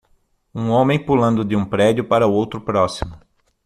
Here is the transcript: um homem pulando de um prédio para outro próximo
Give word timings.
um 0.51 0.71
homem 0.71 0.97
pulando 1.05 1.45
de 1.45 1.55
um 1.55 1.63
prédio 1.63 2.03
para 2.03 2.25
outro 2.25 2.59
próximo 2.59 3.19